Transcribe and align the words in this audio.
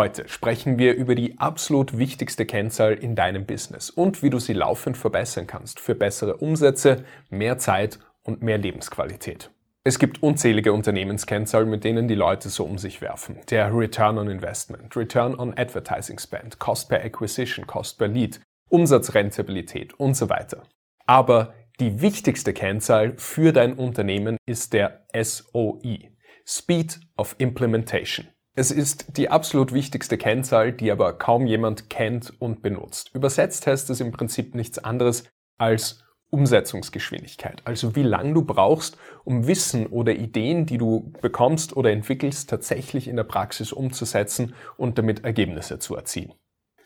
Heute 0.00 0.26
sprechen 0.28 0.78
wir 0.78 0.94
über 0.94 1.14
die 1.14 1.38
absolut 1.38 1.98
wichtigste 1.98 2.46
Kennzahl 2.46 2.94
in 2.94 3.14
deinem 3.14 3.44
Business 3.44 3.90
und 3.90 4.22
wie 4.22 4.30
du 4.30 4.38
sie 4.38 4.54
laufend 4.54 4.96
verbessern 4.96 5.46
kannst 5.46 5.78
für 5.78 5.94
bessere 5.94 6.38
Umsätze, 6.38 7.04
mehr 7.28 7.58
Zeit 7.58 7.98
und 8.22 8.42
mehr 8.42 8.56
Lebensqualität. 8.56 9.50
Es 9.84 9.98
gibt 9.98 10.22
unzählige 10.22 10.72
Unternehmenskennzahlen, 10.72 11.68
mit 11.68 11.84
denen 11.84 12.08
die 12.08 12.14
Leute 12.14 12.48
so 12.48 12.64
um 12.64 12.78
sich 12.78 13.02
werfen. 13.02 13.40
Der 13.50 13.76
Return 13.76 14.16
on 14.16 14.30
Investment, 14.30 14.96
Return 14.96 15.38
on 15.38 15.52
Advertising 15.58 16.18
Spend, 16.18 16.58
Cost 16.58 16.88
per 16.88 17.04
Acquisition, 17.04 17.66
Cost 17.66 17.98
per 17.98 18.08
Lead, 18.08 18.40
Umsatzrentabilität 18.70 19.92
und 20.00 20.14
so 20.14 20.30
weiter. 20.30 20.62
Aber 21.04 21.52
die 21.78 22.00
wichtigste 22.00 22.54
Kennzahl 22.54 23.18
für 23.18 23.52
dein 23.52 23.74
Unternehmen 23.74 24.38
ist 24.46 24.72
der 24.72 25.04
SOI, 25.12 26.10
Speed 26.46 27.00
of 27.18 27.34
Implementation. 27.36 28.28
Es 28.54 28.70
ist 28.70 29.16
die 29.16 29.30
absolut 29.30 29.72
wichtigste 29.72 30.18
Kennzahl, 30.18 30.72
die 30.72 30.90
aber 30.90 31.12
kaum 31.12 31.46
jemand 31.46 31.88
kennt 31.88 32.32
und 32.40 32.62
benutzt. 32.62 33.10
Übersetzt 33.14 33.66
heißt 33.66 33.88
es 33.90 34.00
im 34.00 34.10
Prinzip 34.10 34.54
nichts 34.54 34.78
anderes 34.78 35.24
als 35.56 36.02
Umsetzungsgeschwindigkeit, 36.30 37.62
also 37.64 37.96
wie 37.96 38.02
lange 38.02 38.34
du 38.34 38.42
brauchst, 38.42 38.96
um 39.24 39.46
Wissen 39.46 39.86
oder 39.86 40.14
Ideen, 40.14 40.64
die 40.64 40.78
du 40.78 41.12
bekommst 41.20 41.76
oder 41.76 41.90
entwickelst, 41.90 42.48
tatsächlich 42.48 43.08
in 43.08 43.16
der 43.16 43.24
Praxis 43.24 43.72
umzusetzen 43.72 44.54
und 44.76 44.98
damit 44.98 45.24
Ergebnisse 45.24 45.80
zu 45.80 45.96
erzielen. 45.96 46.34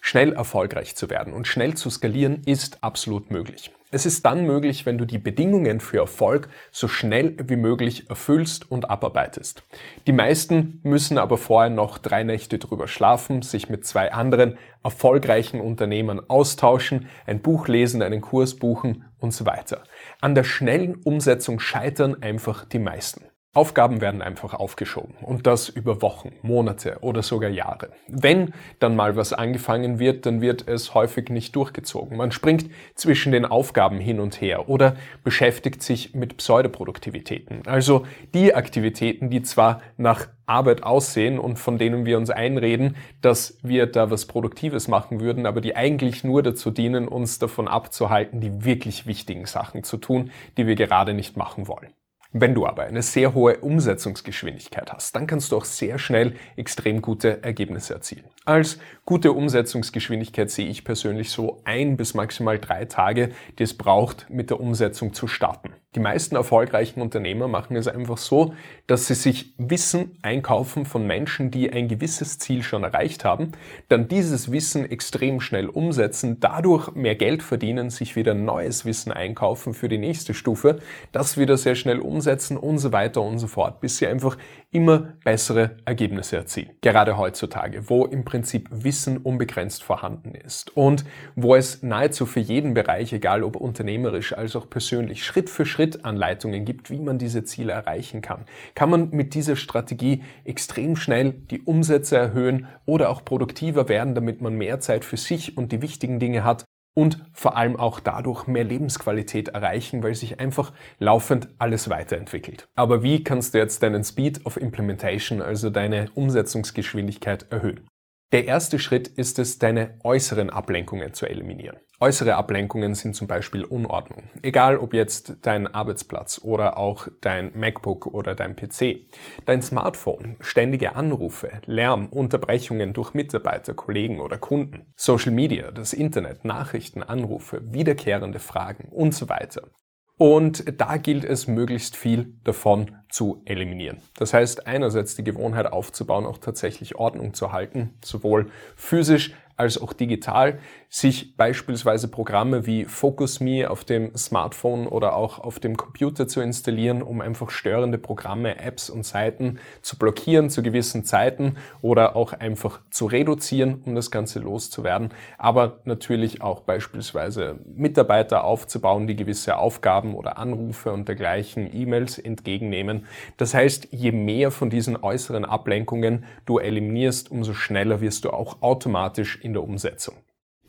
Schnell 0.01 0.33
erfolgreich 0.33 0.97
zu 0.97 1.09
werden 1.09 1.33
und 1.33 1.47
schnell 1.47 1.75
zu 1.75 1.89
skalieren 1.89 2.43
ist 2.45 2.83
absolut 2.83 3.31
möglich. 3.31 3.71
Es 3.95 4.07
ist 4.07 4.27
dann 4.27 4.45
möglich, 4.45 4.87
wenn 4.87 4.99
du 4.99 5.05
die 5.05 5.21
Bedingungen 5.21 5.79
für 5.79 5.99
Erfolg 5.99 6.49
so 6.73 6.89
schnell 6.89 7.37
wie 7.47 7.55
möglich 7.55 8.11
erfüllst 8.11 8.69
und 8.69 8.91
abarbeitest. 8.91 9.63
Die 10.09 10.13
meisten 10.13 10.81
müssen 10.83 11.17
aber 11.17 11.39
vorher 11.39 11.71
noch 11.71 11.99
drei 11.99 12.25
Nächte 12.25 12.59
drüber 12.59 12.89
schlafen, 12.89 13.43
sich 13.43 13.69
mit 13.69 13.87
zwei 13.87 14.13
anderen 14.13 14.59
erfolgreichen 14.83 15.61
Unternehmern 15.61 16.21
austauschen, 16.27 17.07
ein 17.25 17.41
Buch 17.41 17.69
lesen, 17.69 18.03
einen 18.03 18.21
Kurs 18.21 18.57
buchen 18.57 19.05
und 19.21 19.33
so 19.33 19.47
weiter. 19.47 19.85
An 20.21 20.35
der 20.35 20.43
schnellen 20.43 20.97
Umsetzung 20.97 21.61
scheitern 21.61 22.21
einfach 22.21 22.65
die 22.65 22.81
meisten. 22.81 23.27
Aufgaben 23.55 24.01
werden 24.01 24.21
einfach 24.21 24.53
aufgeschoben 24.53 25.15
und 25.23 25.47
das 25.47 25.69
über 25.69 26.03
Wochen, 26.03 26.33
Monate 26.43 26.99
oder 27.03 27.23
sogar 27.23 27.51
Jahre. 27.51 27.91
Wenn 28.09 28.53
dann 28.81 28.97
mal 28.97 29.15
was 29.15 29.33
angefangen 29.33 30.01
wird, 30.01 30.27
dann 30.27 30.41
wird 30.41 30.67
es 30.67 30.93
häufig 30.93 31.31
nicht 31.31 31.55
durchgezogen. 31.55 32.17
Man 32.17 32.33
springt 32.33 32.69
zwischen 32.97 33.31
den 33.31 33.45
Aufgaben 33.45 33.99
hin 33.99 34.19
und 34.19 34.41
her 34.41 34.69
oder 34.69 34.97
beschäftigt 35.23 35.85
sich 35.85 36.15
mit 36.15 36.37
Pseudoproduktivitäten, 36.37 37.63
also 37.67 38.05
die 38.35 38.55
Aktivitäten, 38.55 39.31
die 39.31 39.43
zwar 39.43 39.81
nach 39.97 40.27
Arbeit 40.47 40.83
aussehen 40.83 41.39
und 41.39 41.59
von 41.59 41.79
denen 41.79 42.05
wir 42.05 42.19
uns 42.19 42.31
einreden, 42.31 42.97
dass 43.21 43.59
wir 43.63 43.87
da 43.87 44.11
was 44.11 44.27
Produktives 44.27 44.89
machen 44.89 45.21
würden, 45.21 45.47
aber 45.47 45.61
die 45.61 45.77
eigentlich 45.77 46.25
nur 46.25 46.43
dazu 46.43 46.71
dienen, 46.71 47.09
uns 47.09 47.39
davon 47.39 47.69
abzuhalten, 47.69 48.41
die 48.41 48.65
wirklich 48.65 49.07
wichtigen 49.07 49.47
Sachen 49.47 49.85
zu 49.85 49.97
tun, 49.97 50.33
die 50.57 50.67
wir 50.67 50.75
gerade 50.75 51.15
nicht 51.15 51.37
machen 51.37 51.69
wollen. 51.69 51.93
Wenn 52.37 52.53
du 52.53 52.67
aber 52.67 52.83
eine 52.83 53.03
sehr 53.03 53.33
hohe 53.33 53.59
Umsetzungsgeschwindigkeit 53.59 54.93
hast, 54.93 55.15
dann 55.15 55.29
kannst 55.29 55.53
du 55.53 55.57
auch 55.57 55.65
sehr 55.65 56.01
schnell 56.01 56.35
extrem 56.57 57.01
gute 57.01 57.45
Ergebnisse 57.45 57.95
erzielen. 57.95 58.25
Als 58.47 58.79
gute 59.07 59.33
Umsetzungsgeschwindigkeit 59.33 60.51
sehe 60.51 60.69
ich 60.69 60.85
persönlich 60.85 61.31
so 61.31 61.63
ein 61.65 61.97
bis 61.97 62.13
maximal 62.13 62.59
drei 62.59 62.85
Tage, 62.85 63.31
die 63.59 63.63
es 63.63 63.73
braucht, 63.73 64.29
mit 64.29 64.51
der 64.51 64.61
Umsetzung 64.61 65.15
zu 65.15 65.27
starten. 65.27 65.73
Die 65.95 66.01
meisten 66.01 66.35
erfolgreichen 66.35 67.01
Unternehmer 67.01 67.47
machen 67.47 67.77
es 67.77 67.87
einfach 67.87 68.19
so, 68.19 68.53
dass 68.89 69.07
sie 69.07 69.15
sich 69.15 69.55
Wissen 69.59 70.19
einkaufen 70.23 70.87
von 70.87 71.07
Menschen, 71.07 71.53
die 71.53 71.73
ein 71.73 71.87
gewisses 71.87 72.39
Ziel 72.39 72.65
schon 72.65 72.83
erreicht 72.83 73.25
haben, 73.25 73.53
dann 73.89 74.09
dieses 74.09 74.51
Wissen 74.51 74.91
extrem 74.91 75.41
schnell 75.41 75.69
umsetzen, 75.69 76.41
dadurch 76.41 76.93
mehr 76.95 77.15
Geld 77.15 77.45
verdienen, 77.45 77.91
sich 77.91 78.17
wieder 78.17 78.35
neues 78.35 78.85
Wissen 78.85 79.13
einkaufen 79.13 79.73
für 79.73 79.89
die 79.89 79.99
nächste 79.99 80.35
Stufe, 80.35 80.81
das 81.13 81.39
wieder 81.39 81.57
sehr 81.57 81.77
schnell 81.77 82.01
umsetzen 82.01 82.57
und 82.57 82.79
so 82.79 82.93
weiter 82.93 83.23
und 83.23 83.39
so 83.39 83.47
fort, 83.47 83.81
bis 83.81 83.99
sie 83.99 84.09
einfach 84.09 84.37
immer 84.75 85.15
bessere 85.25 85.77
Ergebnisse 85.85 86.37
erzielen. 86.37 86.71
Gerade 86.81 87.17
heutzutage, 87.17 87.89
wo 87.89 88.05
im 88.05 88.25
Prinzip 88.25 88.69
Wissen 88.71 89.19
unbegrenzt 89.19 89.83
vorhanden 89.83 90.35
ist 90.35 90.77
und 90.77 91.05
wo 91.37 91.55
es 91.55 91.83
nahezu 91.83 92.27
für 92.27 92.41
jeden 92.41 92.75
Bereich, 92.75 93.13
egal 93.13 93.43
ob 93.43 93.57
unternehmerisch 93.57 94.33
als 94.37 94.57
auch 94.57 94.69
persönlich, 94.69 95.25
Schritt 95.25 95.49
für 95.49 95.65
Schritt 95.65 95.85
Schrittanleitungen 95.85 96.65
gibt, 96.65 96.91
wie 96.91 96.99
man 96.99 97.19
diese 97.19 97.45
Ziele 97.45 97.73
erreichen 97.73 98.23
kann, 98.23 98.45
kann 98.75 98.91
man 98.91 99.11
mit 99.11 99.35
dieser 99.35 99.57
Strategie 99.57 100.23
extrem 100.45 100.97
schnell 100.97 101.33
die 101.51 101.61
Umsätze 101.61 102.17
erhöhen 102.17 102.67
oder 102.87 103.11
auch 103.11 103.25
produktiver 103.25 103.89
werden, 103.89 104.15
damit 104.15 104.41
man 104.41 104.55
mehr 104.55 104.81
Zeit 104.81 105.05
für 105.05 105.17
sich 105.17 105.57
und 105.57 105.73
die 105.73 105.83
wichtigen 105.83 106.19
Dinge 106.19 106.45
hat 106.45 106.65
und 106.95 107.19
vor 107.33 107.57
allem 107.57 107.77
auch 107.77 108.01
dadurch 108.01 108.47
mehr 108.47 108.65
Lebensqualität 108.65 109.49
erreichen, 109.49 110.03
weil 110.03 110.15
sich 110.15 110.41
einfach 110.41 110.73
laufend 110.99 111.49
alles 111.59 111.91
weiterentwickelt. 111.91 112.69
Aber 112.77 113.03
wie 113.03 113.25
kannst 113.25 113.55
du 113.55 113.59
jetzt 113.59 113.83
deinen 113.83 114.05
Speed 114.05 114.47
of 114.47 114.57
Implementation, 114.57 115.43
also 115.43 115.71
deine 115.71 116.11
Umsetzungsgeschwindigkeit 116.15 117.47
erhöhen? 117.51 117.89
Der 118.33 118.47
erste 118.47 118.79
Schritt 118.79 119.07
ist 119.07 119.39
es, 119.39 119.59
deine 119.59 119.99
äußeren 120.03 120.51
Ablenkungen 120.51 121.15
zu 121.15 121.27
eliminieren. 121.27 121.77
Äußere 122.01 122.35
Ablenkungen 122.35 122.95
sind 122.97 123.15
zum 123.15 123.29
Beispiel 123.29 123.65
Unordnung. 123.65 124.25
Egal 124.43 124.77
ob 124.77 124.93
jetzt 124.93 125.37
dein 125.43 125.73
Arbeitsplatz 125.73 126.41
oder 126.43 126.77
auch 126.77 127.07
dein 127.21 127.53
MacBook 127.57 128.07
oder 128.07 128.35
dein 128.35 128.57
PC. 128.57 129.07
Dein 129.47 129.63
Smartphone, 129.63 130.37
ständige 130.41 130.97
Anrufe, 130.97 131.63
Lärm, 131.67 132.09
Unterbrechungen 132.09 132.93
durch 132.93 133.15
Mitarbeiter, 133.15 133.73
Kollegen 133.75 134.21
oder 134.21 134.37
Kunden. 134.37 134.93
Social 134.97 135.33
Media, 135.33 135.71
das 135.71 135.93
Internet, 135.93 136.45
Nachrichten, 136.45 137.05
Anrufe, 137.05 137.61
wiederkehrende 137.73 138.41
Fragen 138.41 138.89
und 138.91 139.15
so 139.15 139.29
weiter. 139.29 139.71
Und 140.17 140.81
da 140.81 140.97
gilt 140.97 141.25
es, 141.25 141.49
möglichst 141.49 141.97
viel 141.97 142.35
davon 142.45 142.93
zu 143.11 143.43
eliminieren. 143.45 143.99
Das 144.17 144.33
heißt, 144.33 144.67
einerseits 144.67 145.17
die 145.17 145.25
Gewohnheit 145.25 145.67
aufzubauen, 145.67 146.25
auch 146.25 146.39
tatsächlich 146.39 146.95
Ordnung 146.95 147.35
zu 147.35 147.53
halten, 147.53 147.95
sowohl 148.05 148.51
physisch 148.77 149.35
als 149.57 149.81
auch 149.81 149.93
digital, 149.93 150.59
sich 150.89 151.37
beispielsweise 151.37 152.09
Programme 152.09 152.67
wie 152.67 152.85
FocusMe 152.85 153.69
auf 153.69 153.85
dem 153.85 154.15
Smartphone 154.17 154.87
oder 154.87 155.17
auch 155.17 155.41
auf 155.41 155.59
dem 155.59 155.77
Computer 155.77 156.29
zu 156.29 156.41
installieren, 156.41 157.03
um 157.03 157.21
einfach 157.21 157.51
störende 157.51 157.99
Programme, 157.99 158.59
Apps 158.61 158.91
und 158.91 159.05
Seiten 159.05 159.59
zu 159.83 159.99
blockieren 159.99 160.51
zu 160.51 160.63
gewissen 160.63 161.05
Zeiten 161.05 161.57
oder 161.83 162.15
auch 162.17 162.33
einfach 162.33 162.81
zu 162.91 163.07
reduzieren, 163.07 163.83
um 163.85 163.95
das 163.95 164.11
Ganze 164.11 164.39
loszuwerden. 164.39 165.11
Aber 165.37 165.81
natürlich 165.85 166.43
auch 166.43 166.61
beispielsweise 166.61 167.59
Mitarbeiter 167.67 168.45
aufzubauen, 168.45 169.07
die 169.07 169.17
gewisse 169.17 169.57
Aufgaben 169.57 170.15
oder 170.15 170.39
Anrufe 170.39 170.93
und 170.93 171.09
dergleichen 171.09 171.69
E-Mails 171.75 172.19
entgegennehmen. 172.19 173.07
Das 173.37 173.55
heißt, 173.55 173.89
je 173.91 174.13
mehr 174.13 174.51
von 174.51 174.71
diesen 174.71 174.97
äußeren 174.97 175.45
Ablenkungen 175.45 176.25
du 176.47 176.59
eliminierst, 176.59 177.31
umso 177.31 177.53
schneller 177.53 178.01
wirst 178.01 178.25
du 178.25 178.31
auch 178.31 178.63
automatisch 178.63 179.41
in 179.45 179.53
der 179.53 179.63
Umsetzung. 179.63 180.17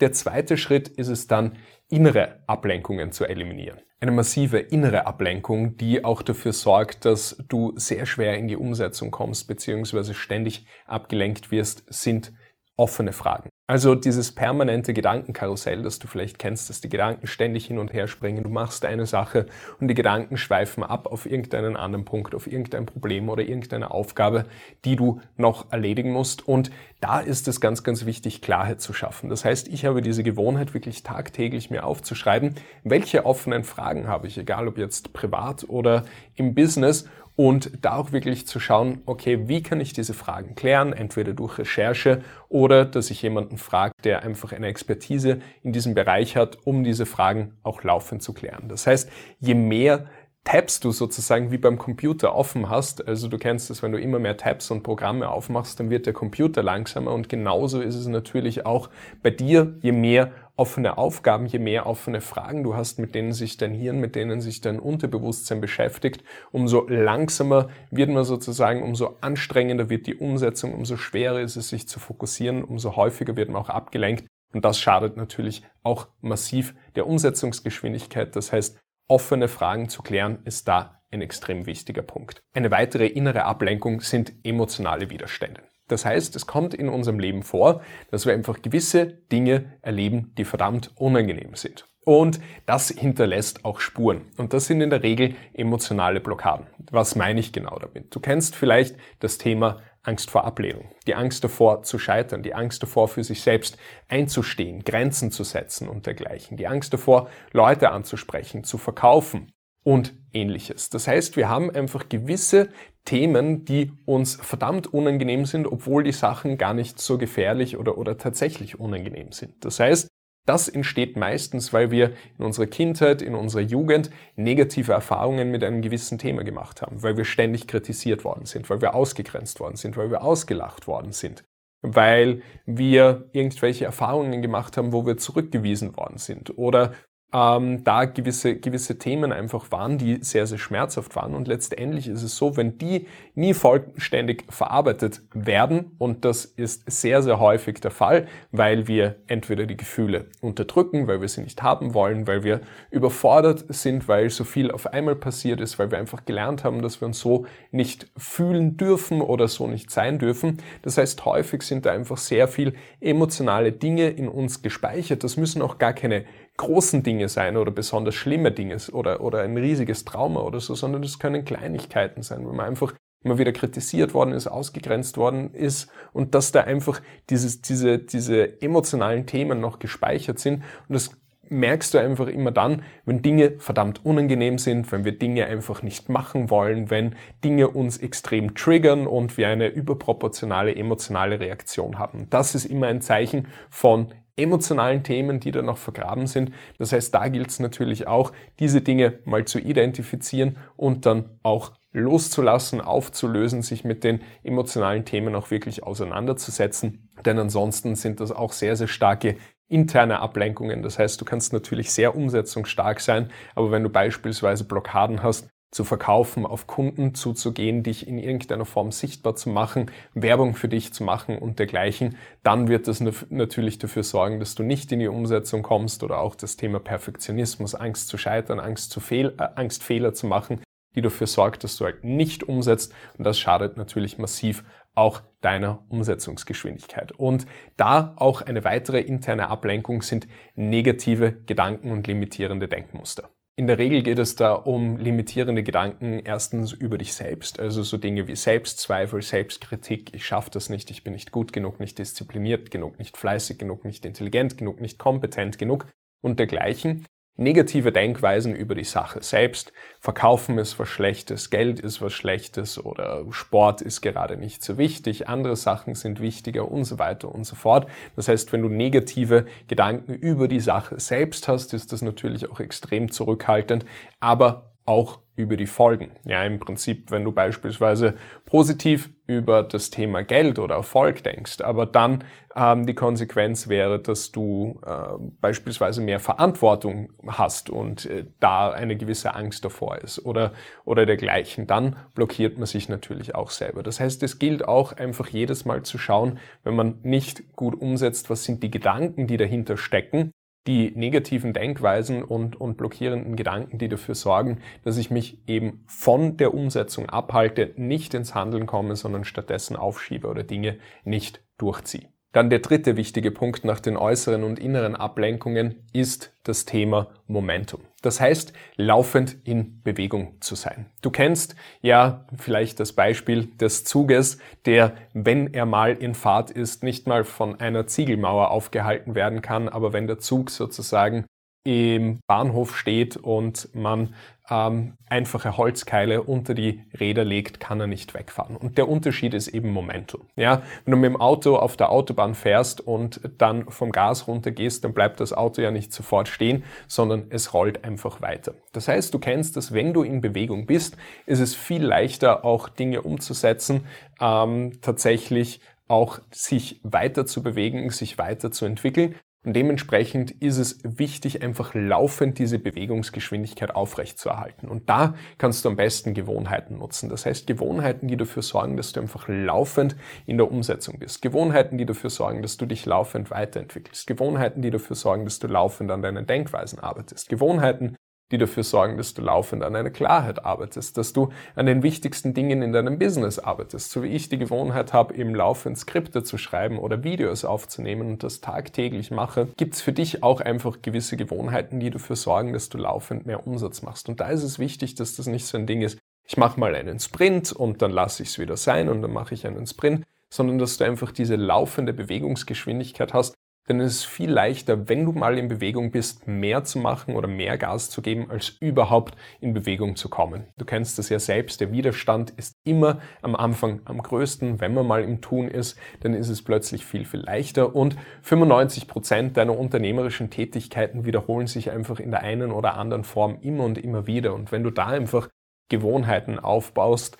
Der 0.01 0.11
zweite 0.11 0.57
Schritt 0.57 0.89
ist 0.89 1.07
es 1.07 1.27
dann, 1.27 1.57
innere 1.89 2.43
Ablenkungen 2.47 3.11
zu 3.11 3.25
eliminieren. 3.25 3.79
Eine 4.01 4.11
massive 4.11 4.59
innere 4.59 5.05
Ablenkung, 5.07 5.77
die 5.77 6.03
auch 6.03 6.21
dafür 6.21 6.51
sorgt, 6.51 7.05
dass 7.05 7.37
du 7.47 7.71
sehr 7.77 8.05
schwer 8.05 8.37
in 8.37 8.47
die 8.47 8.57
Umsetzung 8.57 9.09
kommst 9.09 9.47
bzw. 9.47 10.13
ständig 10.13 10.67
abgelenkt 10.85 11.49
wirst, 11.49 11.85
sind 11.87 12.33
offene 12.75 13.13
Fragen. 13.13 13.49
Also 13.67 13.95
dieses 13.95 14.31
permanente 14.31 14.93
Gedankenkarussell, 14.93 15.81
das 15.81 15.97
du 15.97 16.05
vielleicht 16.05 16.37
kennst, 16.37 16.69
dass 16.69 16.81
die 16.81 16.89
Gedanken 16.89 17.25
ständig 17.25 17.65
hin 17.65 17.79
und 17.79 17.93
her 17.93 18.07
springen. 18.07 18.43
Du 18.43 18.49
machst 18.51 18.85
eine 18.85 19.07
Sache 19.07 19.47
und 19.79 19.87
die 19.87 19.95
Gedanken 19.95 20.37
schweifen 20.37 20.83
ab 20.83 21.07
auf 21.07 21.25
irgendeinen 21.25 21.75
anderen 21.75 22.05
Punkt, 22.05 22.35
auf 22.35 22.45
irgendein 22.45 22.85
Problem 22.85 23.27
oder 23.27 23.41
irgendeine 23.41 23.89
Aufgabe, 23.89 24.45
die 24.85 24.95
du 24.95 25.19
noch 25.35 25.71
erledigen 25.71 26.11
musst. 26.11 26.47
Und 26.47 26.69
da 27.01 27.19
ist 27.19 27.47
es 27.47 27.59
ganz, 27.59 27.83
ganz 27.83 28.05
wichtig, 28.05 28.43
Klarheit 28.43 28.81
zu 28.81 28.93
schaffen. 28.93 29.31
Das 29.31 29.43
heißt, 29.43 29.67
ich 29.67 29.83
habe 29.83 30.03
diese 30.03 30.21
Gewohnheit, 30.21 30.75
wirklich 30.75 31.01
tagtäglich 31.01 31.71
mir 31.71 31.85
aufzuschreiben, 31.85 32.53
welche 32.83 33.25
offenen 33.25 33.63
Fragen 33.63 34.07
habe 34.07 34.27
ich, 34.27 34.37
egal 34.37 34.67
ob 34.67 34.77
jetzt 34.77 35.11
privat 35.11 35.65
oder 35.67 36.05
im 36.35 36.53
Business 36.53 37.09
und 37.35 37.71
da 37.81 37.97
auch 37.97 38.11
wirklich 38.11 38.47
zu 38.47 38.59
schauen, 38.59 39.01
okay, 39.05 39.47
wie 39.47 39.61
kann 39.61 39.81
ich 39.81 39.93
diese 39.93 40.13
Fragen 40.13 40.55
klären, 40.55 40.93
entweder 40.93 41.33
durch 41.33 41.57
Recherche 41.57 42.21
oder 42.47 42.85
dass 42.85 43.11
ich 43.11 43.21
jemanden 43.21 43.57
frage, 43.57 43.93
der 44.03 44.23
einfach 44.23 44.53
eine 44.53 44.67
Expertise 44.67 45.39
in 45.61 45.73
diesem 45.73 45.93
Bereich 45.93 46.37
hat, 46.37 46.57
um 46.65 46.83
diese 46.83 47.05
Fragen 47.05 47.53
auch 47.63 47.83
laufend 47.83 48.23
zu 48.23 48.33
klären. 48.33 48.69
Das 48.69 48.87
heißt, 48.87 49.09
je 49.39 49.53
mehr 49.53 50.05
Tabs 50.45 50.79
du 50.79 50.91
sozusagen 50.91 51.51
wie 51.51 51.57
beim 51.57 51.79
Computer 51.79 52.35
offen 52.35 52.69
hast, 52.69 53.07
also 53.07 53.27
du 53.27 53.39
kennst 53.39 53.71
es, 53.71 53.81
wenn 53.81 53.91
du 53.91 53.99
immer 53.99 54.19
mehr 54.19 54.37
Tabs 54.37 54.69
und 54.69 54.83
Programme 54.83 55.27
aufmachst, 55.27 55.79
dann 55.79 55.89
wird 55.89 56.05
der 56.05 56.13
Computer 56.13 56.61
langsamer. 56.61 57.13
Und 57.13 57.29
genauso 57.29 57.81
ist 57.81 57.95
es 57.95 58.05
natürlich 58.05 58.63
auch 58.63 58.91
bei 59.23 59.31
dir, 59.31 59.75
je 59.81 59.91
mehr 59.91 60.31
offene 60.55 60.99
Aufgaben, 60.99 61.47
je 61.47 61.57
mehr 61.57 61.87
offene 61.87 62.21
Fragen 62.21 62.63
du 62.63 62.75
hast, 62.75 62.99
mit 62.99 63.15
denen 63.15 63.33
sich 63.33 63.57
dein 63.57 63.73
Hirn, 63.73 63.99
mit 63.99 64.15
denen 64.15 64.39
sich 64.39 64.61
dein 64.61 64.79
Unterbewusstsein 64.79 65.61
beschäftigt, 65.61 66.23
umso 66.51 66.87
langsamer 66.87 67.69
wird 67.89 68.11
man 68.11 68.23
sozusagen, 68.23 68.83
umso 68.83 69.17
anstrengender 69.21 69.89
wird 69.89 70.05
die 70.05 70.15
Umsetzung, 70.15 70.75
umso 70.75 70.95
schwerer 70.95 71.41
ist 71.41 71.55
es, 71.55 71.69
sich 71.69 71.87
zu 71.87 71.99
fokussieren, 71.99 72.63
umso 72.63 72.95
häufiger 72.95 73.35
wird 73.35 73.49
man 73.49 73.63
auch 73.63 73.69
abgelenkt. 73.69 74.27
Und 74.53 74.63
das 74.63 74.79
schadet 74.79 75.17
natürlich 75.17 75.63
auch 75.81 76.07
massiv 76.21 76.75
der 76.95 77.07
Umsetzungsgeschwindigkeit. 77.07 78.35
Das 78.35 78.53
heißt, 78.53 78.79
offene 79.07 79.47
Fragen 79.47 79.89
zu 79.89 80.01
klären, 80.01 80.39
ist 80.45 80.67
da 80.67 81.01
ein 81.11 81.21
extrem 81.21 81.65
wichtiger 81.65 82.01
Punkt. 82.01 82.41
Eine 82.53 82.71
weitere 82.71 83.07
innere 83.07 83.45
Ablenkung 83.45 84.01
sind 84.01 84.33
emotionale 84.43 85.09
Widerstände. 85.09 85.61
Das 85.87 86.03
heißt, 86.03 86.35
es 86.35 86.47
kommt 86.47 86.73
in 86.73 86.89
unserem 86.89 87.19
Leben 87.19 87.43
vor, 87.43 87.81
dass 88.09 88.25
wir 88.25 88.33
einfach 88.33 88.61
gewisse 88.61 89.05
Dinge 89.31 89.73
erleben, 89.81 90.33
die 90.37 90.45
verdammt 90.45 90.91
unangenehm 90.95 91.55
sind. 91.55 91.87
Und 92.03 92.39
das 92.65 92.89
hinterlässt 92.89 93.65
auch 93.65 93.79
Spuren. 93.79 94.31
Und 94.37 94.53
das 94.53 94.67
sind 94.67 94.81
in 94.81 94.91
der 94.91 95.03
Regel 95.03 95.35
emotionale 95.53 96.19
Blockaden. 96.19 96.67
Was 96.91 97.15
meine 97.15 97.39
ich 97.39 97.51
genau 97.51 97.77
damit? 97.79 98.13
Du 98.15 98.19
kennst 98.19 98.55
vielleicht 98.55 98.95
das 99.19 99.39
Thema 99.39 99.81
Angst 100.05 100.29
vor 100.29 100.45
Ablehnung, 100.45 100.89
die 101.07 101.15
Angst 101.15 101.43
davor 101.43 101.83
zu 101.83 101.99
scheitern, 101.99 102.43
die 102.43 102.53
Angst 102.53 102.81
davor 102.83 103.07
für 103.07 103.23
sich 103.23 103.41
selbst 103.41 103.77
einzustehen, 104.07 104.83
Grenzen 104.83 105.31
zu 105.31 105.43
setzen 105.43 105.87
und 105.87 106.05
dergleichen, 106.05 106.57
die 106.57 106.67
Angst 106.67 106.93
davor, 106.93 107.29
Leute 107.51 107.91
anzusprechen, 107.91 108.63
zu 108.63 108.77
verkaufen 108.77 109.51
und 109.83 110.13
ähnliches. 110.33 110.89
Das 110.89 111.07
heißt, 111.07 111.37
wir 111.37 111.49
haben 111.49 111.69
einfach 111.69 112.09
gewisse 112.09 112.69
Themen, 113.05 113.65
die 113.65 113.91
uns 114.05 114.35
verdammt 114.35 114.87
unangenehm 114.87 115.45
sind, 115.45 115.67
obwohl 115.67 116.03
die 116.03 116.11
Sachen 116.11 116.57
gar 116.57 116.73
nicht 116.73 116.99
so 116.99 117.17
gefährlich 117.17 117.77
oder, 117.77 117.97
oder 117.97 118.17
tatsächlich 118.17 118.79
unangenehm 118.79 119.31
sind. 119.31 119.63
Das 119.63 119.79
heißt, 119.79 120.07
das 120.45 120.67
entsteht 120.67 121.17
meistens, 121.17 121.73
weil 121.73 121.91
wir 121.91 122.13
in 122.37 122.45
unserer 122.45 122.67
Kindheit, 122.67 123.21
in 123.21 123.35
unserer 123.35 123.61
Jugend 123.61 124.11
negative 124.35 124.93
Erfahrungen 124.93 125.49
mit 125.51 125.63
einem 125.63 125.81
gewissen 125.81 126.17
Thema 126.17 126.43
gemacht 126.43 126.81
haben, 126.81 127.01
weil 127.01 127.17
wir 127.17 127.25
ständig 127.25 127.67
kritisiert 127.67 128.23
worden 128.23 128.45
sind, 128.45 128.69
weil 128.69 128.81
wir 128.81 128.93
ausgegrenzt 128.93 129.59
worden 129.59 129.75
sind, 129.75 129.97
weil 129.97 130.11
wir 130.11 130.23
ausgelacht 130.23 130.87
worden 130.87 131.11
sind, 131.11 131.43
weil 131.81 132.41
wir 132.65 133.29
irgendwelche 133.33 133.85
Erfahrungen 133.85 134.41
gemacht 134.41 134.77
haben, 134.77 134.93
wo 134.93 135.05
wir 135.05 135.17
zurückgewiesen 135.17 135.97
worden 135.97 136.17
sind 136.17 136.57
oder 136.57 136.93
ähm, 137.35 137.83
da 137.83 138.05
gewisse, 138.05 138.55
gewisse 138.55 138.97
Themen 138.97 139.33
einfach 139.33 139.69
waren, 139.69 139.97
die 139.97 140.19
sehr, 140.21 140.47
sehr 140.47 140.57
schmerzhaft 140.57 141.17
waren. 141.17 141.35
Und 141.35 141.49
letztendlich 141.49 142.07
ist 142.07 142.23
es 142.23 142.37
so, 142.37 142.55
wenn 142.55 142.77
die 142.77 143.07
nie 143.33 143.53
vollständig 143.53 144.45
verarbeitet 144.49 145.21
werden, 145.33 145.91
und 145.97 146.23
das 146.23 146.45
ist 146.45 146.89
sehr, 146.89 147.21
sehr 147.21 147.41
häufig 147.41 147.81
der 147.81 147.91
Fall, 147.91 148.27
weil 148.53 148.87
wir 148.87 149.17
entweder 149.27 149.65
die 149.65 149.75
Gefühle 149.75 150.27
unterdrücken, 150.39 151.07
weil 151.07 151.19
wir 151.19 151.27
sie 151.27 151.41
nicht 151.41 151.61
haben 151.61 151.93
wollen, 151.93 152.25
weil 152.25 152.45
wir 152.45 152.61
überfordert 152.89 153.65
sind, 153.67 154.07
weil 154.07 154.29
so 154.29 154.45
viel 154.45 154.71
auf 154.71 154.87
einmal 154.87 155.15
passiert 155.15 155.59
ist, 155.59 155.77
weil 155.77 155.91
wir 155.91 155.97
einfach 155.97 156.23
gelernt 156.23 156.63
haben, 156.63 156.81
dass 156.81 157.01
wir 157.01 157.07
uns 157.07 157.19
so 157.19 157.45
nicht 157.71 158.07
fühlen 158.15 158.77
dürfen 158.77 159.21
oder 159.21 159.49
so 159.49 159.67
nicht 159.67 159.91
sein 159.91 160.19
dürfen. 160.19 160.59
Das 160.83 160.97
heißt, 160.97 161.25
häufig 161.25 161.63
sind 161.63 161.85
da 161.85 161.91
einfach 161.91 162.17
sehr 162.17 162.47
viel 162.47 162.75
emotionale 163.01 163.73
Dinge 163.73 164.09
in 164.09 164.29
uns 164.29 164.61
gespeichert. 164.61 165.25
Das 165.25 165.35
müssen 165.35 165.61
auch 165.61 165.79
gar 165.79 165.91
keine 165.91 166.23
großen 166.57 167.03
Dinge 167.03 167.27
sein 167.29 167.57
oder 167.57 167.71
besonders 167.71 168.15
schlimme 168.15 168.51
Dinge 168.51 168.77
oder, 168.91 169.21
oder 169.21 169.41
ein 169.41 169.57
riesiges 169.57 170.05
Trauma 170.05 170.41
oder 170.41 170.59
so, 170.59 170.75
sondern 170.75 171.03
es 171.03 171.19
können 171.19 171.45
Kleinigkeiten 171.45 172.23
sein, 172.23 172.47
wenn 172.47 172.55
man 172.55 172.67
einfach 172.67 172.93
immer 173.23 173.37
wieder 173.37 173.51
kritisiert 173.51 174.13
worden 174.13 174.33
ist, 174.33 174.47
ausgegrenzt 174.47 175.17
worden 175.17 175.53
ist 175.53 175.89
und 176.13 176.35
dass 176.35 176.51
da 176.51 176.61
einfach 176.61 177.01
dieses, 177.29 177.61
diese, 177.61 177.97
diese 177.97 178.61
emotionalen 178.61 179.25
Themen 179.25 179.59
noch 179.59 179.79
gespeichert 179.79 180.39
sind 180.39 180.63
und 180.87 180.93
das 180.93 181.11
merkst 181.49 181.93
du 181.93 181.99
einfach 181.99 182.27
immer 182.27 182.51
dann, 182.51 182.83
wenn 183.05 183.21
Dinge 183.21 183.53
verdammt 183.59 184.03
unangenehm 184.03 184.57
sind, 184.57 184.91
wenn 184.91 185.05
wir 185.05 185.17
Dinge 185.17 185.45
einfach 185.45 185.83
nicht 185.83 186.09
machen 186.09 186.49
wollen, 186.49 186.89
wenn 186.89 187.15
Dinge 187.43 187.69
uns 187.69 187.97
extrem 187.97 188.55
triggern 188.55 189.07
und 189.07 189.37
wir 189.37 189.47
eine 189.47 189.67
überproportionale 189.67 190.75
emotionale 190.75 191.39
Reaktion 191.39 191.99
haben. 191.99 192.27
Das 192.29 192.55
ist 192.55 192.65
immer 192.65 192.87
ein 192.87 193.01
Zeichen 193.01 193.47
von 193.69 194.11
emotionalen 194.37 195.03
Themen, 195.03 195.39
die 195.39 195.51
da 195.51 195.61
noch 195.61 195.77
vergraben 195.77 196.27
sind. 196.27 196.51
Das 196.77 196.91
heißt, 196.91 197.13
da 197.13 197.27
gilt 197.27 197.49
es 197.49 197.59
natürlich 197.59 198.07
auch, 198.07 198.31
diese 198.59 198.81
Dinge 198.81 199.19
mal 199.25 199.45
zu 199.45 199.59
identifizieren 199.59 200.57
und 200.75 201.05
dann 201.05 201.39
auch 201.43 201.73
loszulassen, 201.91 202.81
aufzulösen, 202.81 203.61
sich 203.61 203.85
mit 203.85 204.03
den 204.03 204.21
emotionalen 204.43 205.05
Themen 205.05 205.33
auch 205.33 205.49
wirklich 205.49 205.83
auseinanderzusetzen. 205.83 207.09
Denn 207.25 207.39
ansonsten 207.39 207.95
sind 207.95 208.19
das 208.19 208.31
auch 208.31 208.51
sehr, 208.51 208.75
sehr 208.75 208.87
starke 208.87 209.37
interne 209.67 210.19
Ablenkungen. 210.19 210.83
Das 210.83 210.99
heißt, 210.99 211.19
du 211.19 211.25
kannst 211.25 211.53
natürlich 211.53 211.91
sehr 211.91 212.15
umsetzungsstark 212.15 212.99
sein, 212.99 213.31
aber 213.55 213.71
wenn 213.71 213.83
du 213.83 213.89
beispielsweise 213.89 214.65
Blockaden 214.65 215.23
hast, 215.23 215.49
zu 215.75 215.83
verkaufen, 215.83 216.45
auf 216.45 216.67
Kunden 216.67 217.15
zuzugehen, 217.15 217.83
dich 217.83 218.07
in 218.07 218.17
irgendeiner 218.17 218.63
Form 218.63 218.93
sichtbar 218.93 219.35
zu 219.35 219.49
machen, 219.49 219.91
Werbung 220.13 220.55
für 220.55 220.69
dich 220.69 220.93
zu 220.93 221.03
machen 221.03 221.37
und 221.37 221.59
dergleichen, 221.59 222.15
dann 222.43 222.69
wird 222.69 222.87
das 222.87 223.01
natürlich 223.29 223.77
dafür 223.77 224.03
sorgen, 224.03 224.39
dass 224.39 224.55
du 224.55 224.63
nicht 224.63 224.93
in 224.93 224.99
die 224.99 225.09
Umsetzung 225.09 225.63
kommst 225.63 226.01
oder 226.01 226.19
auch 226.19 226.35
das 226.35 226.55
Thema 226.55 226.79
Perfektionismus, 226.79 227.75
Angst 227.75 228.07
zu 228.07 228.17
scheitern, 228.17 228.61
Angst, 228.61 228.89
zu 228.89 229.01
Fehl 229.01 229.35
äh, 229.37 229.49
Angst 229.55 229.83
Fehler 229.83 230.13
zu 230.13 230.27
machen, 230.27 230.61
die 230.95 231.01
dafür 231.01 231.27
sorgt, 231.27 231.65
dass 231.65 231.75
du 231.75 231.83
halt 231.83 232.05
nicht 232.05 232.45
umsetzt 232.45 232.93
und 233.17 233.25
das 233.25 233.37
schadet 233.37 233.75
natürlich 233.75 234.17
massiv 234.17 234.63
auch 234.93 235.23
deiner 235.41 235.83
Umsetzungsgeschwindigkeit. 235.89 237.11
Und 237.11 237.47
da 237.75 238.13
auch 238.15 238.41
eine 238.41 238.63
weitere 238.63 239.01
interne 239.01 239.49
Ablenkung 239.49 240.03
sind 240.03 240.25
negative 240.55 241.33
Gedanken 241.45 241.91
und 241.91 242.07
limitierende 242.07 242.69
Denkmuster. 242.69 243.29
In 243.57 243.67
der 243.67 243.77
Regel 243.77 244.03
geht 244.03 244.19
es 244.19 244.35
da 244.35 244.51
um 244.51 244.97
limitierende 244.97 245.63
Gedanken 245.63 246.19
erstens 246.19 246.73
über 246.73 246.97
dich 246.97 247.13
selbst, 247.13 247.57
also 247.57 247.83
so 247.83 247.95
Dinge 247.95 248.27
wie 248.27 248.35
Selbstzweifel, 248.35 249.21
Selbstkritik, 249.21 250.13
ich 250.13 250.25
schaffe 250.25 250.51
das 250.51 250.67
nicht, 250.67 250.91
ich 250.91 251.05
bin 251.05 251.13
nicht 251.13 251.31
gut 251.31 251.53
genug, 251.53 251.79
nicht 251.79 251.97
diszipliniert 251.97 252.69
genug, 252.69 252.99
nicht 252.99 253.15
fleißig 253.15 253.57
genug, 253.57 253.85
nicht 253.85 254.03
intelligent 254.05 254.57
genug, 254.57 254.81
nicht 254.81 254.99
kompetent 254.99 255.57
genug 255.57 255.87
und 256.21 256.37
dergleichen 256.37 257.05
negative 257.37 257.91
Denkweisen 257.91 258.55
über 258.55 258.75
die 258.75 258.83
Sache 258.83 259.21
selbst. 259.21 259.73
Verkaufen 259.99 260.57
ist 260.57 260.79
was 260.79 260.87
Schlechtes, 260.87 261.49
Geld 261.49 261.79
ist 261.79 262.01
was 262.01 262.13
Schlechtes 262.13 262.83
oder 262.83 263.25
Sport 263.31 263.81
ist 263.81 264.01
gerade 264.01 264.37
nicht 264.37 264.63
so 264.63 264.77
wichtig, 264.77 265.27
andere 265.27 265.55
Sachen 265.55 265.95
sind 265.95 266.21
wichtiger 266.21 266.71
und 266.71 266.85
so 266.85 266.97
weiter 266.97 267.33
und 267.33 267.43
so 267.43 267.55
fort. 267.55 267.87
Das 268.15 268.27
heißt, 268.27 268.53
wenn 268.53 268.61
du 268.61 268.69
negative 268.69 269.45
Gedanken 269.67 270.13
über 270.13 270.47
die 270.47 270.59
Sache 270.61 270.99
selbst 270.99 271.47
hast, 271.47 271.73
ist 271.73 271.91
das 271.91 272.01
natürlich 272.01 272.49
auch 272.49 272.59
extrem 272.59 273.11
zurückhaltend, 273.11 273.85
aber 274.19 274.71
auch 274.85 275.19
über 275.35 275.57
die 275.57 275.67
Folgen. 275.67 276.11
Ja, 276.23 276.43
im 276.43 276.59
Prinzip, 276.59 277.11
wenn 277.11 277.23
du 277.23 277.31
beispielsweise 277.31 278.15
positiv 278.45 279.09
über 279.27 279.63
das 279.63 279.89
Thema 279.89 280.23
Geld 280.23 280.59
oder 280.59 280.75
Erfolg 280.75 281.23
denkst, 281.23 281.61
aber 281.61 281.85
dann 281.85 282.23
ähm, 282.55 282.85
die 282.85 282.93
Konsequenz 282.93 283.67
wäre, 283.67 283.99
dass 283.99 284.31
du 284.31 284.79
äh, 284.85 285.17
beispielsweise 285.41 286.01
mehr 286.01 286.19
Verantwortung 286.19 287.11
hast 287.27 287.69
und 287.69 288.05
äh, 288.05 288.25
da 288.39 288.71
eine 288.71 288.95
gewisse 288.95 289.35
Angst 289.35 289.65
davor 289.65 289.97
ist 289.97 290.25
oder, 290.25 290.53
oder 290.85 291.05
dergleichen, 291.05 291.67
dann 291.67 291.97
blockiert 292.13 292.57
man 292.57 292.67
sich 292.67 292.87
natürlich 292.87 293.35
auch 293.35 293.49
selber. 293.49 293.83
Das 293.83 293.99
heißt, 293.99 294.23
es 294.23 294.39
gilt 294.39 294.65
auch 294.65 294.93
einfach 294.93 295.27
jedes 295.27 295.65
Mal 295.65 295.83
zu 295.83 295.97
schauen, 295.97 296.39
wenn 296.63 296.75
man 296.75 296.99
nicht 297.03 297.55
gut 297.55 297.75
umsetzt, 297.75 298.29
was 298.29 298.43
sind 298.45 298.63
die 298.63 298.71
Gedanken, 298.71 299.27
die 299.27 299.37
dahinter 299.37 299.75
stecken 299.75 300.31
die 300.67 300.91
negativen 300.95 301.53
Denkweisen 301.53 302.23
und, 302.23 302.59
und 302.59 302.77
blockierenden 302.77 303.35
Gedanken, 303.35 303.77
die 303.77 303.89
dafür 303.89 304.15
sorgen, 304.15 304.59
dass 304.83 304.97
ich 304.97 305.11
mich 305.11 305.47
eben 305.47 305.83
von 305.85 306.37
der 306.37 306.53
Umsetzung 306.53 307.09
abhalte, 307.09 307.73
nicht 307.75 308.13
ins 308.13 308.33
Handeln 308.33 308.65
komme, 308.65 308.95
sondern 308.95 309.25
stattdessen 309.25 309.75
aufschiebe 309.75 310.27
oder 310.27 310.43
Dinge 310.43 310.77
nicht 311.03 311.41
durchziehe. 311.57 312.14
Dann 312.35 312.49
der 312.49 312.59
dritte 312.59 312.97
wichtige 312.97 313.31
Punkt 313.31 313.63
nach 313.63 313.79
den 313.79 313.95
äußeren 313.95 314.43
und 314.43 314.59
inneren 314.59 314.93
Ablenkungen 314.93 315.75
ist 315.93 316.33
das 316.43 316.65
Thema 316.65 317.07
Momentum. 317.27 317.79
Das 318.01 318.19
heißt, 318.19 318.51
laufend 318.75 319.37
in 319.45 319.81
Bewegung 319.83 320.33
zu 320.41 320.55
sein. 320.55 320.87
Du 321.01 321.11
kennst 321.11 321.55
ja 321.81 322.25
vielleicht 322.35 322.81
das 322.81 322.91
Beispiel 322.91 323.45
des 323.45 323.85
Zuges, 323.85 324.37
der, 324.65 324.95
wenn 325.13 325.53
er 325.53 325.65
mal 325.65 325.93
in 325.93 326.13
Fahrt 326.13 326.51
ist, 326.51 326.83
nicht 326.83 327.07
mal 327.07 327.23
von 327.23 327.61
einer 327.61 327.87
Ziegelmauer 327.87 328.51
aufgehalten 328.51 329.15
werden 329.15 329.41
kann, 329.41 329.69
aber 329.69 329.93
wenn 329.93 330.05
der 330.05 330.19
Zug 330.19 330.51
sozusagen 330.51 331.23
im 331.65 332.19
Bahnhof 332.27 332.77
steht 332.77 333.17
und 333.17 333.69
man 333.73 334.13
ähm, 334.51 334.93
einfache 335.09 335.57
Holzkeile 335.57 336.21
unter 336.21 336.53
die 336.53 336.83
Räder 336.99 337.25
legt, 337.25 337.59
kann 337.59 337.79
er 337.79 337.87
nicht 337.87 338.13
wegfahren. 338.13 338.55
Und 338.55 338.77
der 338.77 338.87
Unterschied 338.87 339.33
ist 339.33 339.47
eben 339.47 339.71
Momentum. 339.71 340.21
Ja, 340.35 340.61
wenn 340.83 340.91
du 340.91 340.97
mit 340.97 341.09
dem 341.09 341.19
Auto 341.19 341.55
auf 341.55 341.75
der 341.75 341.89
Autobahn 341.89 342.35
fährst 342.35 342.81
und 342.81 343.19
dann 343.39 343.69
vom 343.71 343.91
Gas 343.91 344.27
runtergehst, 344.27 344.83
dann 344.83 344.93
bleibt 344.93 345.19
das 345.19 345.33
Auto 345.33 345.63
ja 345.63 345.71
nicht 345.71 345.91
sofort 345.91 346.27
stehen, 346.27 346.63
sondern 346.87 347.25
es 347.29 347.55
rollt 347.55 347.83
einfach 347.83 348.21
weiter. 348.21 348.53
Das 348.71 348.87
heißt, 348.87 349.11
du 349.11 349.17
kennst, 349.17 349.57
dass 349.57 349.73
wenn 349.73 349.91
du 349.91 350.03
in 350.03 350.21
Bewegung 350.21 350.67
bist, 350.67 350.97
ist 351.25 351.39
es 351.39 351.55
viel 351.55 351.83
leichter, 351.83 352.45
auch 352.45 352.69
Dinge 352.69 353.01
umzusetzen, 353.01 353.85
ähm, 354.21 354.79
tatsächlich 354.81 355.61
auch 355.87 356.19
sich 356.31 356.79
weiter 356.83 357.25
zu 357.25 357.43
bewegen, 357.43 357.89
sich 357.89 358.17
weiter 358.17 358.51
zu 358.51 358.65
entwickeln, 358.65 359.15
und 359.45 359.53
dementsprechend 359.53 360.31
ist 360.31 360.57
es 360.57 360.79
wichtig, 360.83 361.43
einfach 361.43 361.73
laufend 361.73 362.39
diese 362.39 362.59
Bewegungsgeschwindigkeit 362.59 363.75
aufrechtzuerhalten. 363.75 364.67
Und 364.67 364.89
da 364.89 365.15
kannst 365.37 365.65
du 365.65 365.69
am 365.69 365.75
besten 365.75 366.13
Gewohnheiten 366.13 366.77
nutzen. 366.77 367.09
Das 367.09 367.25
heißt, 367.25 367.47
Gewohnheiten, 367.47 368.07
die 368.07 368.17
dafür 368.17 368.41
sorgen, 368.41 368.77
dass 368.77 368.91
du 368.91 369.01
einfach 369.01 369.27
laufend 369.27 369.95
in 370.25 370.37
der 370.37 370.51
Umsetzung 370.51 370.99
bist. 370.99 371.21
Gewohnheiten, 371.21 371.77
die 371.77 371.85
dafür 371.85 372.09
sorgen, 372.09 372.41
dass 372.41 372.57
du 372.57 372.65
dich 372.65 372.85
laufend 372.85 373.31
weiterentwickelst. 373.31 374.07
Gewohnheiten, 374.07 374.61
die 374.61 374.71
dafür 374.71 374.95
sorgen, 374.95 375.25
dass 375.25 375.39
du 375.39 375.47
laufend 375.47 375.91
an 375.91 376.01
deinen 376.01 376.25
Denkweisen 376.25 376.79
arbeitest. 376.79 377.29
Gewohnheiten, 377.29 377.95
die 378.31 378.37
dafür 378.37 378.63
sorgen, 378.63 378.97
dass 378.97 379.13
du 379.13 379.21
laufend 379.21 379.63
an 379.63 379.75
einer 379.75 379.91
Klarheit 379.91 380.43
arbeitest, 380.43 380.97
dass 380.97 381.13
du 381.13 381.29
an 381.55 381.65
den 381.65 381.83
wichtigsten 381.83 382.33
Dingen 382.33 382.61
in 382.61 382.73
deinem 382.73 382.97
Business 382.97 383.37
arbeitest. 383.37 383.91
So 383.91 384.03
wie 384.03 384.07
ich 384.07 384.29
die 384.29 384.39
Gewohnheit 384.39 384.93
habe, 384.93 385.13
im 385.13 385.35
laufend 385.35 385.77
Skripte 385.77 386.23
zu 386.23 386.37
schreiben 386.37 386.79
oder 386.79 387.03
Videos 387.03 387.45
aufzunehmen 387.45 388.07
und 388.07 388.23
das 388.23 388.41
tagtäglich 388.41 389.11
mache, 389.11 389.47
gibt 389.57 389.75
es 389.75 389.81
für 389.81 389.93
dich 389.93 390.23
auch 390.23 390.41
einfach 390.41 390.81
gewisse 390.81 391.17
Gewohnheiten, 391.17 391.79
die 391.79 391.91
dafür 391.91 392.15
sorgen, 392.15 392.53
dass 392.53 392.69
du 392.69 392.77
laufend 392.77 393.25
mehr 393.25 393.45
Umsatz 393.45 393.83
machst. 393.83 394.09
Und 394.09 394.19
da 394.19 394.29
ist 394.29 394.43
es 394.43 394.57
wichtig, 394.57 394.95
dass 394.95 395.15
das 395.15 395.27
nicht 395.27 395.45
so 395.45 395.57
ein 395.57 395.67
Ding 395.67 395.81
ist, 395.81 395.99
ich 396.27 396.37
mache 396.37 396.59
mal 396.59 396.73
einen 396.73 396.99
Sprint 396.99 397.51
und 397.51 397.83
dann 397.83 397.91
lasse 397.91 398.23
ich 398.23 398.29
es 398.29 398.39
wieder 398.39 398.57
sein 398.57 398.89
und 398.89 399.03
dann 399.03 399.13
mache 399.13 399.35
ich 399.35 399.45
einen 399.45 399.67
Sprint, 399.67 400.05
sondern 400.29 400.57
dass 400.57 400.77
du 400.77 400.83
einfach 400.83 401.11
diese 401.11 401.35
laufende 401.35 401.93
Bewegungsgeschwindigkeit 401.93 403.13
hast, 403.13 403.35
denn 403.67 403.79
es 403.79 403.95
ist 403.95 404.05
viel 404.05 404.29
leichter, 404.29 404.87
wenn 404.87 405.05
du 405.05 405.11
mal 405.11 405.37
in 405.37 405.47
Bewegung 405.47 405.91
bist, 405.91 406.27
mehr 406.27 406.63
zu 406.63 406.77
machen 406.77 407.15
oder 407.15 407.27
mehr 407.27 407.57
Gas 407.57 407.89
zu 407.89 408.01
geben, 408.01 408.29
als 408.29 408.49
überhaupt 408.59 409.15
in 409.41 409.53
Bewegung 409.53 409.95
zu 409.95 410.07
kommen. 410.07 410.45
Du 410.57 410.65
kennst 410.65 410.99
das 410.99 411.09
ja 411.09 411.17
selbst, 411.17 411.61
der 411.61 411.71
Widerstand 411.71 412.31
ist 412.31 412.55
immer 412.63 412.99
am 413.21 413.35
Anfang 413.35 413.81
am 413.85 414.01
größten. 414.01 414.61
Wenn 414.61 414.73
man 414.73 414.85
mal 414.85 415.03
im 415.03 415.21
Tun 415.21 415.47
ist, 415.47 415.79
dann 416.01 416.13
ist 416.13 416.29
es 416.29 416.43
plötzlich 416.43 416.85
viel, 416.85 417.05
viel 417.05 417.21
leichter 417.21 417.75
und 417.75 417.95
95 418.21 418.87
Prozent 418.87 419.37
deiner 419.37 419.57
unternehmerischen 419.57 420.29
Tätigkeiten 420.29 421.05
wiederholen 421.05 421.47
sich 421.47 421.71
einfach 421.71 421.99
in 421.99 422.11
der 422.11 422.21
einen 422.21 422.51
oder 422.51 422.75
anderen 422.75 423.03
Form 423.03 423.39
immer 423.41 423.63
und 423.63 423.79
immer 423.79 424.05
wieder. 424.05 424.35
Und 424.35 424.51
wenn 424.51 424.63
du 424.63 424.69
da 424.69 424.87
einfach 424.87 425.29
Gewohnheiten 425.69 426.37
aufbaust, 426.37 427.17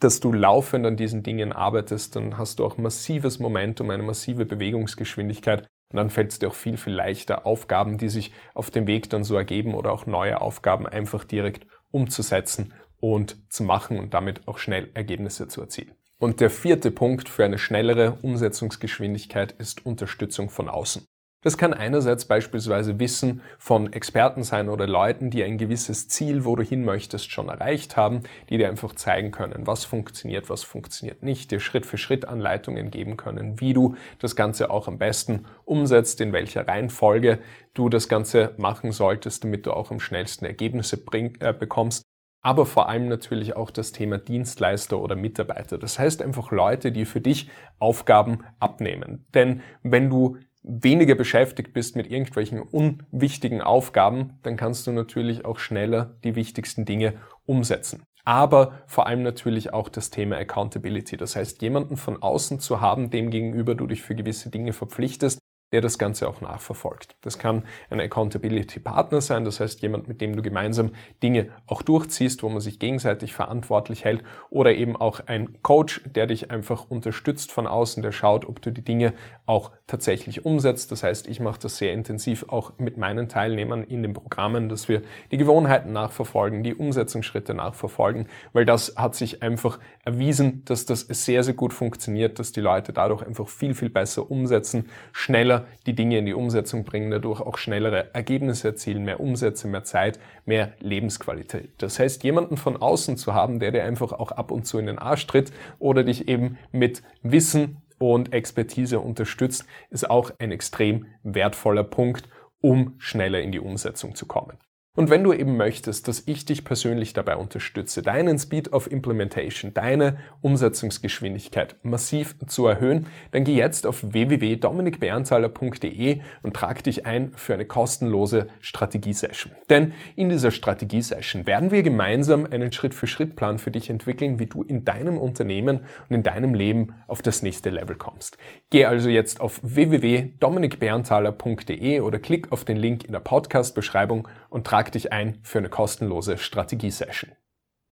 dass 0.00 0.20
du 0.20 0.32
laufend 0.32 0.86
an 0.86 0.96
diesen 0.96 1.24
Dingen 1.24 1.52
arbeitest, 1.52 2.14
dann 2.14 2.38
hast 2.38 2.60
du 2.60 2.64
auch 2.64 2.76
massives 2.76 3.40
Momentum, 3.40 3.90
eine 3.90 4.04
massive 4.04 4.46
Bewegungsgeschwindigkeit 4.46 5.68
und 5.90 5.96
dann 5.96 6.10
fällt 6.10 6.32
es 6.32 6.38
dir 6.38 6.48
auch 6.48 6.54
viel, 6.54 6.76
viel 6.76 6.92
leichter, 6.92 7.46
Aufgaben, 7.46 7.98
die 7.98 8.08
sich 8.08 8.32
auf 8.54 8.70
dem 8.70 8.86
Weg 8.86 9.08
dann 9.10 9.24
so 9.24 9.36
ergeben 9.36 9.74
oder 9.74 9.92
auch 9.92 10.06
neue 10.06 10.40
Aufgaben 10.40 10.86
einfach 10.86 11.24
direkt 11.24 11.66
umzusetzen 11.90 12.74
und 13.00 13.36
zu 13.50 13.62
machen 13.62 13.98
und 13.98 14.12
damit 14.12 14.46
auch 14.46 14.58
schnell 14.58 14.90
Ergebnisse 14.94 15.48
zu 15.48 15.60
erzielen. 15.60 15.92
Und 16.18 16.40
der 16.40 16.50
vierte 16.50 16.90
Punkt 16.90 17.28
für 17.28 17.44
eine 17.44 17.58
schnellere 17.58 18.18
Umsetzungsgeschwindigkeit 18.22 19.52
ist 19.52 19.86
Unterstützung 19.86 20.50
von 20.50 20.68
außen. 20.68 21.06
Das 21.40 21.56
kann 21.56 21.72
einerseits 21.72 22.24
beispielsweise 22.24 22.98
Wissen 22.98 23.42
von 23.58 23.92
Experten 23.92 24.42
sein 24.42 24.68
oder 24.68 24.88
Leuten, 24.88 25.30
die 25.30 25.44
ein 25.44 25.56
gewisses 25.56 26.08
Ziel, 26.08 26.44
wo 26.44 26.56
du 26.56 26.64
hin 26.64 26.84
möchtest, 26.84 27.30
schon 27.30 27.48
erreicht 27.48 27.96
haben, 27.96 28.24
die 28.48 28.58
dir 28.58 28.68
einfach 28.68 28.92
zeigen 28.96 29.30
können, 29.30 29.64
was 29.64 29.84
funktioniert, 29.84 30.50
was 30.50 30.64
funktioniert 30.64 31.22
nicht, 31.22 31.52
dir 31.52 31.60
Schritt 31.60 31.86
für 31.86 31.96
Schritt 31.96 32.24
Anleitungen 32.24 32.90
geben 32.90 33.16
können, 33.16 33.60
wie 33.60 33.72
du 33.72 33.94
das 34.18 34.34
Ganze 34.34 34.70
auch 34.70 34.88
am 34.88 34.98
besten 34.98 35.44
umsetzt, 35.64 36.20
in 36.20 36.32
welcher 36.32 36.66
Reihenfolge 36.66 37.38
du 37.72 37.88
das 37.88 38.08
Ganze 38.08 38.54
machen 38.56 38.90
solltest, 38.90 39.44
damit 39.44 39.64
du 39.64 39.72
auch 39.72 39.92
am 39.92 40.00
schnellsten 40.00 40.44
Ergebnisse 40.44 40.96
bring, 40.96 41.36
äh, 41.40 41.52
bekommst 41.52 42.02
aber 42.40 42.66
vor 42.66 42.88
allem 42.88 43.08
natürlich 43.08 43.56
auch 43.56 43.70
das 43.70 43.92
Thema 43.92 44.16
Dienstleister 44.16 44.98
oder 44.98 45.16
Mitarbeiter. 45.16 45.76
Das 45.76 45.98
heißt 45.98 46.22
einfach 46.22 46.52
Leute, 46.52 46.92
die 46.92 47.04
für 47.04 47.20
dich 47.20 47.50
Aufgaben 47.78 48.44
abnehmen. 48.60 49.26
Denn 49.34 49.60
wenn 49.82 50.08
du 50.08 50.38
weniger 50.62 51.14
beschäftigt 51.14 51.72
bist 51.72 51.96
mit 51.96 52.10
irgendwelchen 52.10 52.60
unwichtigen 52.60 53.62
Aufgaben, 53.62 54.38
dann 54.42 54.56
kannst 54.56 54.86
du 54.86 54.92
natürlich 54.92 55.44
auch 55.44 55.58
schneller 55.58 56.16
die 56.24 56.34
wichtigsten 56.34 56.84
Dinge 56.84 57.14
umsetzen. 57.46 58.02
Aber 58.24 58.82
vor 58.86 59.06
allem 59.06 59.22
natürlich 59.22 59.72
auch 59.72 59.88
das 59.88 60.10
Thema 60.10 60.36
Accountability. 60.36 61.16
Das 61.16 61.34
heißt, 61.34 61.62
jemanden 61.62 61.96
von 61.96 62.22
außen 62.22 62.60
zu 62.60 62.80
haben, 62.82 63.08
dem 63.08 63.30
gegenüber 63.30 63.74
du 63.74 63.86
dich 63.86 64.02
für 64.02 64.14
gewisse 64.14 64.50
Dinge 64.50 64.74
verpflichtest, 64.74 65.38
der 65.72 65.80
das 65.80 65.98
Ganze 65.98 66.28
auch 66.28 66.40
nachverfolgt. 66.40 67.16
Das 67.20 67.38
kann 67.38 67.64
ein 67.90 68.00
Accountability 68.00 68.80
Partner 68.80 69.20
sein, 69.20 69.44
das 69.44 69.60
heißt 69.60 69.82
jemand, 69.82 70.08
mit 70.08 70.20
dem 70.20 70.34
du 70.34 70.42
gemeinsam 70.42 70.92
Dinge 71.22 71.48
auch 71.66 71.82
durchziehst, 71.82 72.42
wo 72.42 72.48
man 72.48 72.60
sich 72.60 72.78
gegenseitig 72.78 73.34
verantwortlich 73.34 74.04
hält, 74.04 74.22
oder 74.50 74.74
eben 74.74 74.96
auch 74.96 75.20
ein 75.26 75.62
Coach, 75.62 76.02
der 76.04 76.26
dich 76.26 76.50
einfach 76.50 76.88
unterstützt 76.90 77.52
von 77.52 77.66
außen, 77.66 78.02
der 78.02 78.12
schaut, 78.12 78.46
ob 78.46 78.62
du 78.62 78.72
die 78.72 78.84
Dinge 78.84 79.12
auch 79.46 79.72
tatsächlich 79.88 80.44
umsetzt. 80.44 80.92
Das 80.92 81.02
heißt, 81.02 81.26
ich 81.26 81.40
mache 81.40 81.58
das 81.60 81.78
sehr 81.78 81.92
intensiv 81.92 82.44
auch 82.48 82.72
mit 82.78 82.98
meinen 82.98 83.28
Teilnehmern 83.28 83.82
in 83.82 84.02
den 84.02 84.12
Programmen, 84.12 84.68
dass 84.68 84.88
wir 84.88 85.02
die 85.32 85.38
Gewohnheiten 85.38 85.92
nachverfolgen, 85.92 86.62
die 86.62 86.74
Umsetzungsschritte 86.74 87.54
nachverfolgen, 87.54 88.28
weil 88.52 88.64
das 88.64 88.94
hat 88.96 89.16
sich 89.16 89.42
einfach 89.42 89.80
erwiesen, 90.04 90.62
dass 90.66 90.84
das 90.84 91.00
sehr, 91.00 91.42
sehr 91.42 91.54
gut 91.54 91.72
funktioniert, 91.72 92.38
dass 92.38 92.52
die 92.52 92.60
Leute 92.60 92.92
dadurch 92.92 93.26
einfach 93.26 93.48
viel, 93.48 93.74
viel 93.74 93.88
besser 93.88 94.30
umsetzen, 94.30 94.90
schneller 95.12 95.66
die 95.86 95.94
Dinge 95.94 96.18
in 96.18 96.26
die 96.26 96.34
Umsetzung 96.34 96.84
bringen, 96.84 97.10
dadurch 97.10 97.40
auch 97.40 97.56
schnellere 97.56 98.14
Ergebnisse 98.14 98.68
erzielen, 98.68 99.04
mehr 99.04 99.20
Umsätze, 99.20 99.68
mehr 99.68 99.84
Zeit, 99.84 100.20
mehr 100.44 100.72
Lebensqualität. 100.80 101.70
Das 101.78 101.98
heißt, 101.98 102.22
jemanden 102.24 102.58
von 102.58 102.76
außen 102.76 103.16
zu 103.16 103.32
haben, 103.32 103.58
der 103.58 103.72
dir 103.72 103.84
einfach 103.84 104.12
auch 104.12 104.32
ab 104.32 104.50
und 104.50 104.66
zu 104.66 104.78
in 104.78 104.86
den 104.86 104.98
Arsch 104.98 105.26
tritt 105.26 105.50
oder 105.78 106.04
dich 106.04 106.28
eben 106.28 106.58
mit 106.72 107.02
Wissen 107.22 107.78
und 107.98 108.32
Expertise 108.32 109.00
unterstützt, 109.00 109.66
ist 109.90 110.08
auch 110.08 110.30
ein 110.38 110.52
extrem 110.52 111.06
wertvoller 111.22 111.84
Punkt, 111.84 112.28
um 112.60 112.94
schneller 112.98 113.40
in 113.40 113.52
die 113.52 113.60
Umsetzung 113.60 114.14
zu 114.14 114.26
kommen. 114.26 114.58
Und 114.98 115.08
wenn 115.10 115.22
du 115.22 115.32
eben 115.32 115.56
möchtest, 115.56 116.08
dass 116.08 116.24
ich 116.26 116.44
dich 116.44 116.64
persönlich 116.64 117.12
dabei 117.12 117.36
unterstütze, 117.36 118.02
deinen 118.02 118.36
Speed 118.36 118.72
of 118.72 118.90
Implementation, 118.90 119.72
deine 119.72 120.16
Umsetzungsgeschwindigkeit 120.40 121.76
massiv 121.84 122.34
zu 122.48 122.66
erhöhen, 122.66 123.06
dann 123.30 123.44
geh 123.44 123.54
jetzt 123.54 123.86
auf 123.86 124.02
www.dominikberntaler.de 124.02 126.18
und 126.42 126.56
trag 126.56 126.82
dich 126.82 127.06
ein 127.06 127.30
für 127.36 127.54
eine 127.54 127.64
kostenlose 127.64 128.48
Strategiesession. 128.60 129.52
Denn 129.70 129.92
in 130.16 130.30
dieser 130.30 130.50
Strategiesession 130.50 131.46
werden 131.46 131.70
wir 131.70 131.84
gemeinsam 131.84 132.48
einen 132.50 132.72
Schritt-für-Schritt-Plan 132.72 133.60
für 133.60 133.70
dich 133.70 133.90
entwickeln, 133.90 134.40
wie 134.40 134.46
du 134.46 134.64
in 134.64 134.84
deinem 134.84 135.16
Unternehmen 135.16 135.82
und 136.08 136.16
in 136.16 136.24
deinem 136.24 136.54
Leben 136.54 136.94
auf 137.06 137.22
das 137.22 137.42
nächste 137.42 137.70
Level 137.70 137.94
kommst. 137.94 138.36
Geh 138.70 138.86
also 138.86 139.10
jetzt 139.10 139.40
auf 139.40 139.60
www.dominikberntaler.de 139.62 142.00
oder 142.00 142.18
klick 142.18 142.50
auf 142.50 142.64
den 142.64 142.78
Link 142.78 143.04
in 143.04 143.12
der 143.12 143.20
Podcast-Beschreibung 143.20 144.26
und 144.48 144.66
trag 144.66 144.92
dich 144.92 145.12
ein 145.12 145.38
für 145.42 145.58
eine 145.58 145.68
kostenlose 145.68 146.38
Strategiesession. 146.38 147.32